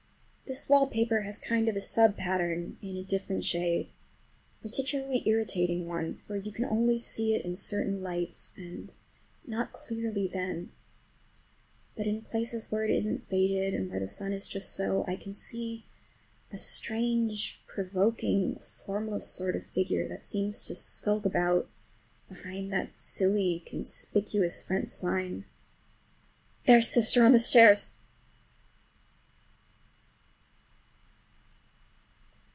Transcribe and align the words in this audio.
This 0.43 0.67
wallpaper 0.67 1.21
has 1.21 1.37
a 1.39 1.45
kind 1.47 1.69
of 1.69 1.81
sub 1.81 2.17
pattern 2.17 2.75
in 2.81 2.97
a 2.97 3.05
different 3.05 3.45
shade, 3.45 3.89
a 4.59 4.67
particularly 4.67 5.23
irritating 5.25 5.87
one, 5.87 6.13
for 6.13 6.35
you 6.35 6.51
can 6.51 6.65
only 6.65 6.97
see 6.97 7.33
it 7.33 7.45
in 7.45 7.55
certain 7.55 8.03
lights, 8.03 8.51
and 8.57 8.91
not 9.47 9.71
clearly 9.71 10.27
then. 10.27 10.73
But 11.95 12.05
in 12.05 12.15
the 12.17 12.29
places 12.29 12.69
where 12.69 12.83
it 12.83 12.91
isn't 12.91 13.25
faded, 13.29 13.73
and 13.73 13.89
where 13.89 14.01
the 14.01 14.09
sun 14.09 14.33
is 14.33 14.49
just 14.49 14.73
so, 14.75 15.05
I 15.07 15.15
can 15.15 15.33
see 15.33 15.85
a 16.51 16.57
strange, 16.57 17.61
provoking, 17.65 18.59
formless 18.59 19.27
sort 19.29 19.55
of 19.55 19.63
figure, 19.65 20.05
that 20.09 20.25
seems 20.25 20.65
to 20.65 20.75
sulk 20.75 21.25
about 21.25 21.69
behind 22.27 22.73
that 22.73 22.99
silly 22.99 23.53
and 23.59 23.65
conspicuous 23.65 24.61
front 24.61 24.87
design. 24.89 25.45
There's 26.67 26.89
sister 26.89 27.23
on 27.23 27.31
the 27.31 27.39
stairs! 27.39 27.93